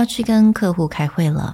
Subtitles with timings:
[0.00, 1.53] 要去跟客户开会了，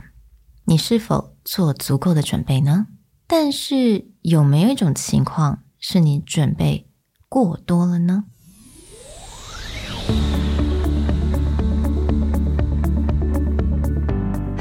[0.66, 2.86] 你是否做足够的准备呢？
[3.26, 6.88] 但是有没有一种情况是你准备
[7.28, 8.26] 过多了呢？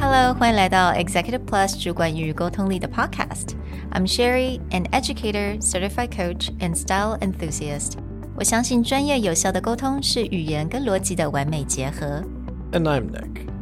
[0.00, 7.98] Hello，欢迎来到 Executive Plus 主管与沟通力的 Podcast。I'm Sherry, an educator, certified coach, and style enthusiast.
[8.36, 12.24] 我相信专业有效的沟通是语言跟逻辑的完美结合。
[12.72, 13.44] And I'm Nick,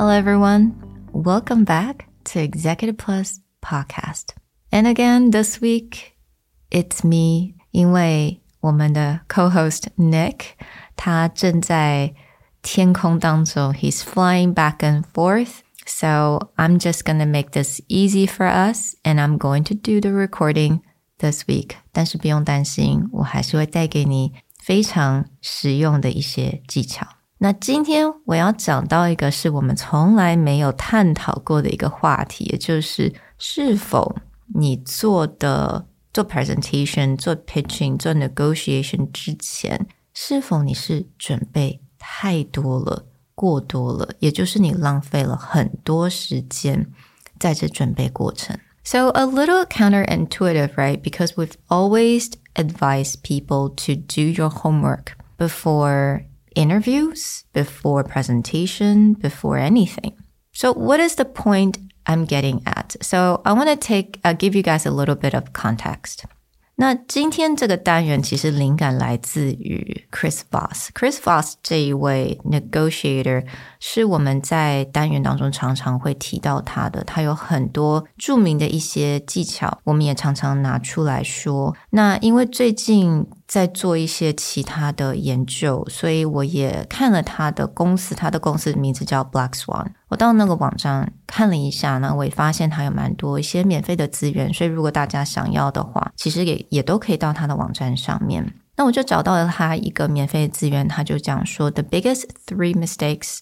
[0.00, 0.74] Hello, everyone.
[1.12, 4.34] Welcome back to Executive Plus podcast.
[4.70, 6.16] And again, this week,
[6.70, 10.56] it's me, 因为我们的 co-host Nick
[10.96, 12.14] 他正在
[12.62, 15.60] 天空当中，he's flying back and forth.
[15.86, 20.10] So I'm just gonna make this easy for us, and I'm going to do the
[20.10, 20.80] recording
[21.18, 21.76] this week.
[21.92, 27.06] 但是不用担心，我还是会带给你非常实用的一些技巧。
[27.40, 34.16] 那今天我要讲到一个是我们从来没有探讨过的一个话题，也就是是否
[34.54, 39.86] 你做的做 presentation、做 pitching、做 negotiation 之前。
[40.14, 46.90] 是否你是准备太多了、过多了，也就是你浪费了很多时间
[47.38, 48.58] 在这准备过程。
[48.82, 51.02] So a little counterintuitive, right?
[51.02, 56.22] Because we've always advised people to do your homework before
[56.55, 60.17] interviews, before presentation, before anything.
[60.51, 62.95] So what is the point I'm getting at?
[63.01, 66.25] So I want to take, I'll give you guys a little bit of context.
[66.81, 70.87] 那今天这个单元其实灵感来自于 Chris Voss。
[70.95, 73.45] Chris Voss 这一位 negotiator
[73.79, 81.75] 是我们在单元当中常常会提到他的，他有很多著名的一些技巧，我们也常常拿出来说。
[81.91, 89.89] 那因为最近在做一些其他的研究，所以我也看了他的公司，他的公司名字叫 Black Swan。
[90.11, 98.53] 我到那个网站看了一下呢，我也发现他有蛮多一些免费的资源，所以如果大家想要的话，其实也也都可以到他的网站上面。
[98.75, 103.37] 那我就找到了他一个免费的资源，他就讲说：“The biggest three mistakes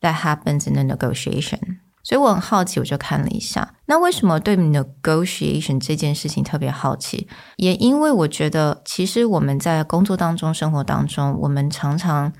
[0.00, 1.58] that happens in the negotiation。”
[2.02, 3.74] 所以我很好奇，我就看了一下。
[3.84, 7.28] 那为什么对 negotiation 这件事情特别好奇？
[7.56, 12.32] 也因为我觉得，其实我们在工作当中、生活当中，我们常常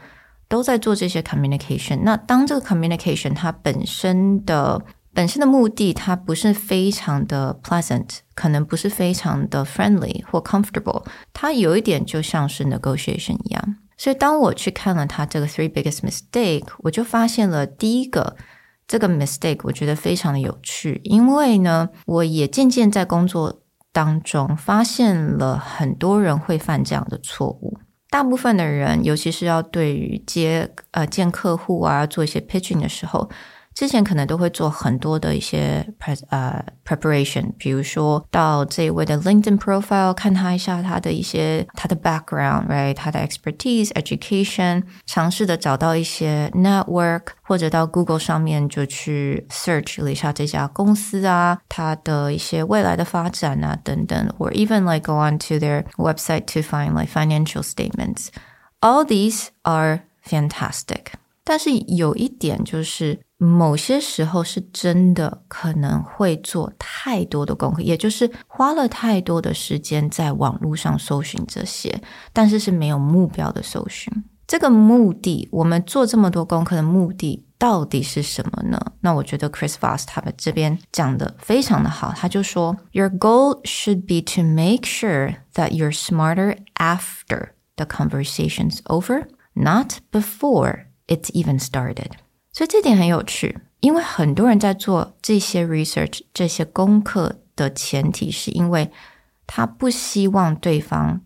[0.48, 2.00] 都在做这些 communication。
[2.02, 4.82] 那当这个 communication 它本身的
[5.12, 13.76] 本身的目的，它不是非常的 pleasant，可能不是非常的 friendly 或 comfortable，它有一点就像是 negotiation 一样。
[13.96, 18.36] 所以当我去看了它这个 three biggest mistake，我就发现了第一个。
[18.86, 23.60] 这个 mistake 我觉得非常的有趣，因为呢，我也渐渐在工作
[23.92, 27.76] 当中发现了很多人会犯这样的错误。
[28.10, 33.28] 大部分的人，尤其是要对于接呃见客户啊，做一些 pitching 的时候。
[33.77, 54.99] 之前可能都会做很多的一些 pre 呃 preparation，比如说到这一位的 LinkedIn profile 看他一下他的一些他的 background，right，他的 expertise，education，尝试的找到一些 network，或者到 Google 上面就去 search 了一下这家公司啊，它的一些未来的发展啊等等，or even like
[54.99, 58.27] go on to their website to find like financial statements.
[58.81, 61.13] All these are fantastic.
[61.48, 72.02] 但是有一点就是，某些时候是真的可能会做太多的功课，也就是花了太多的时间在网络上搜寻这些，
[72.34, 74.12] 但是是没有目标的搜寻。
[74.46, 78.78] 这个目的，我们做这么多功课的目的到底是什么呢？
[79.00, 88.80] 那我觉得 Chris Voss 他们这边讲的非常的好，他就说，Your goal should be to make sure that you're smarter after the conversation's
[88.84, 90.87] over, not before.
[91.07, 92.11] It's even started，
[92.51, 98.89] 所以这点很有趣，因为很多人在做这些 research、这些功课的前提，是因为
[99.45, 101.21] 他不希望对方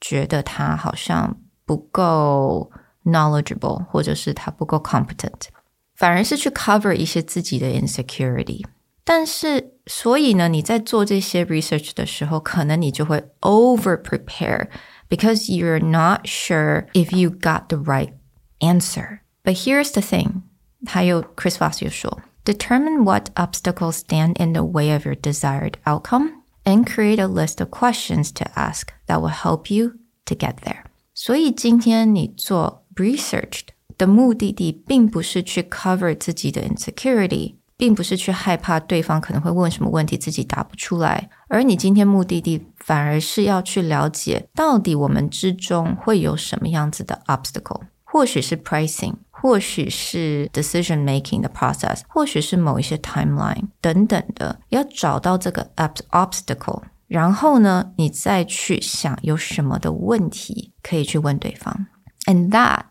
[0.00, 2.70] 觉得他好像不够
[3.04, 5.48] knowledgeable，或者是他不够 competent，
[5.96, 8.64] 反而是去 cover 一些自己的 insecurity。
[9.04, 14.68] 但是 所以呢，你在做这些 research 的时候，可能你就会 over prepare
[15.08, 18.12] because you're not sure if you got the right
[18.60, 19.20] answer.
[19.46, 20.42] But here's the thing.
[20.86, 26.42] 还有 Chris Voss 又说 Determine what obstacles stand in the way of your desired outcome
[26.64, 29.92] and create a list of questions to ask that will help you
[30.24, 30.84] to get there.
[31.14, 33.62] 所以今天你做 research
[33.96, 55.70] 的目的地，并不是去 cover 自己的 insecurity，并不是去害怕对方可能会问什么问题自己答不出来，而你今天目的地反而是要去了解到底我们之中会有什么样子的 obstacle，或许是 pricing， 或许是 decision making 的 process，或许是某一些 timeline 等等的，要找到这个
[56.10, 56.82] obstacle。
[57.08, 61.86] 然后呢，你再去想有什么的问题可以去问对方，
[62.24, 62.84] and that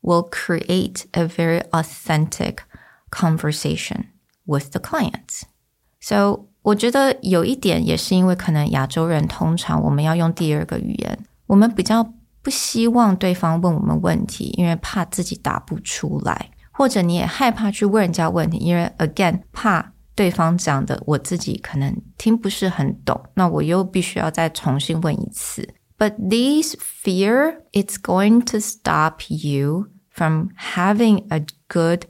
[0.00, 2.58] will create a very authentic
[3.10, 4.04] conversation
[4.44, 5.42] with the clients.
[6.00, 19.92] So 我觉得有一点也是因为可能亚洲人通常我们要用第二个语言，我们比较 不希望对方问我们问题，因为怕自己答不出来，或者你也害怕去问人家问题，因为 again 怕。
[20.16, 25.68] 对方讲的我自己可能听不是很懂，那我又必须要再重新问一次。
[25.98, 32.02] But this fear, it's going to stop you from having a good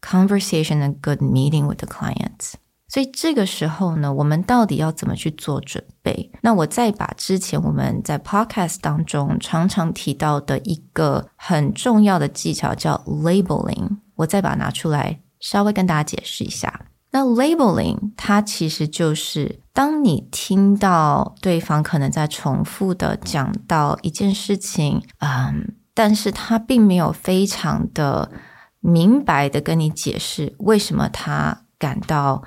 [0.00, 2.54] conversation, a good meeting with the clients.
[2.89, 6.31] 所以这个时候呢，我们到底要怎么去做准备？
[6.41, 16.85] 那我再把之前我们在 podcast 当中常常提到的一个很重要的技巧叫 labeling，我再把它拿出来，稍微跟大家解释一下。
[17.11, 28.31] 那 labeling 它其实就是当你听到对方可能在重复的讲到一件事情，嗯，但是他并没有非常的
[28.79, 32.43] 明白的跟你解释为什么他感到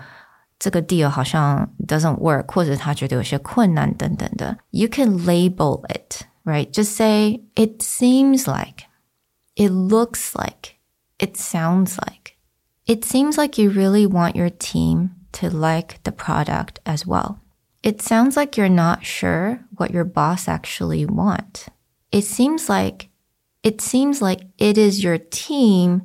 [0.60, 6.72] 这个 deal 好像 doesn't work，或者他觉得有些困难等等的，you can label it right.
[6.72, 8.86] Just say it seems like,
[9.56, 10.76] it looks like,
[11.18, 12.34] it sounds like.
[12.86, 17.40] It seems like you really want your team to like the product as well.
[17.82, 21.68] It sounds like you're not sure what your boss actually want.
[22.12, 23.10] It seems like
[23.64, 26.04] it seems like it is your team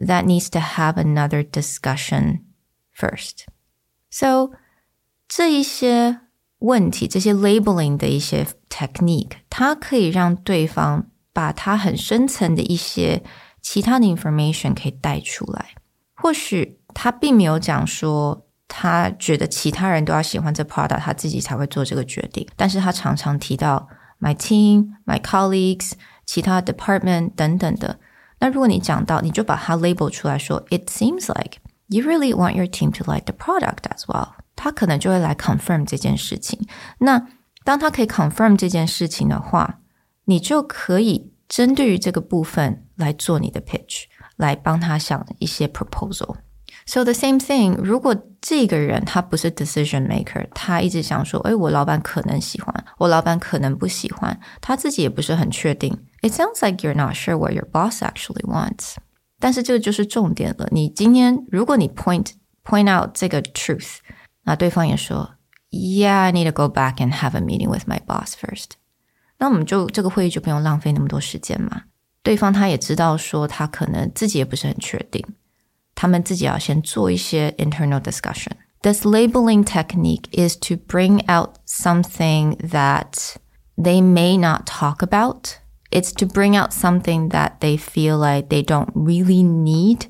[0.00, 2.44] that needs to have another discussion
[2.92, 3.46] first.
[4.10, 4.50] So
[5.28, 6.20] 这一些
[6.58, 13.22] 问题，这些 labeling 的一些 technique，它可以让对方把他很深层的一些
[13.60, 15.74] 其他的 information 可以带出来。
[16.14, 22.46] 或许他并没有讲说他觉得其他人都要喜欢这 product，他自己才会做这个决定。
[22.56, 23.88] 但是他常常提到
[24.20, 25.92] my team、my colleagues、
[26.24, 27.98] 其他 department 等等的。
[28.38, 31.58] 那如果你讲到，你就把它 label 出来说，it seems like
[31.88, 34.34] you really want your team to like the product as well。
[34.56, 36.58] 他可能就会来 confirm 这件事情。
[36.98, 37.26] 那
[37.64, 39.80] 当他可以 confirm 这件事情的话，
[40.24, 44.04] 你就可以针对于这个部分来做你的 pitch。
[44.36, 55.96] 来帮他想一些 proposal。So the same thing，如果这个人他不是 decision maker，他一直想说，哎，我老板可能喜欢，我老板可能不喜欢，他自己也不是很确定。
[56.22, 58.96] It sounds like you're not sure what your boss actually wants。
[59.38, 60.68] 但是这个就是重点了。
[60.70, 62.32] 你今天如果你 point
[62.64, 63.96] point out 这个 truth，
[64.44, 65.34] 那对方也说，
[65.70, 68.70] Yeah，I need to go back and have a meeting with my boss first。
[69.38, 71.82] 那我们就这个会议就不用浪费那么多时间嘛。
[72.22, 75.22] 对方他也知道说他可能自己也不是很确定，
[75.94, 78.52] 他们自己要先做一些 internal discussion.
[78.82, 83.34] This labeling technique is to bring out something that
[83.76, 85.56] they may not talk about.
[85.90, 90.06] It's to bring out something that they feel like they don't really need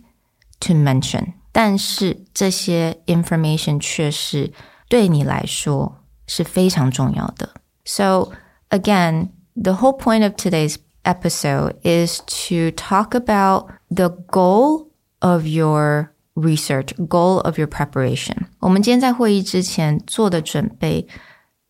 [0.61, 1.35] to mention.
[1.53, 4.53] 但是这些 information 却是
[4.89, 7.55] 对你来说是非常重要的。
[7.85, 8.33] So
[8.71, 14.89] again, the whole point of today's episode is to talk about the goal
[15.21, 18.47] of your research, goal of your preparation.
[18.61, 21.07] 我们今天在会议之前做的准备，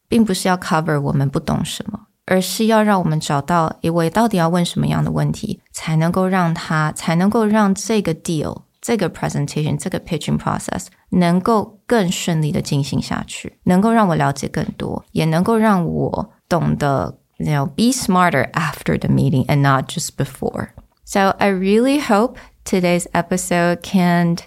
[0.09, 19.09] 并不是要 cover 我们不懂什么， 而是要让我们找到，诶，我到底要问什么样的问题，才能够让他，才能够让这个 deal、这个 presentation、这个 pitching process 能够更顺利的进行下去，能够让我了解更多，也能够让我懂得 you know, be smarter after the
[19.09, 20.69] meeting and not just before.
[21.05, 24.39] So I really hope today's episode can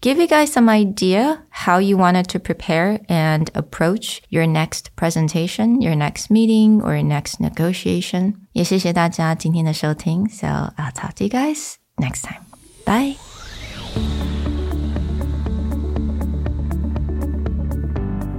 [0.00, 5.80] give you guys some idea how you wanted to prepare and approach your next presentation,
[5.80, 8.34] your next meeting, or your next negotiation.
[8.52, 10.28] 也谢谢大家今天的收听.
[10.28, 12.44] So I'll talk to you guys next time.
[12.84, 13.16] Bye.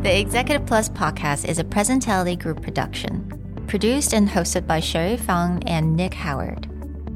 [0.03, 3.23] The Executive Plus podcast is a Presentality Group production,
[3.65, 6.67] produced and hosted by Sherry Fang and Nick Howard.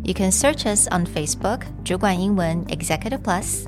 [0.03, 3.67] You can search us on Facebook, 主管英文 Executive Plus.